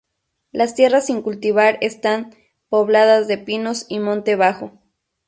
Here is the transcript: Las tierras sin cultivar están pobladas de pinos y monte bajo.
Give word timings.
Las 0.51 0.73
tierras 0.73 1.05
sin 1.05 1.21
cultivar 1.21 1.77
están 1.81 2.33
pobladas 2.69 3.27
de 3.27 3.37
pinos 3.37 3.85
y 3.87 3.99
monte 3.99 4.35
bajo. 4.35 4.71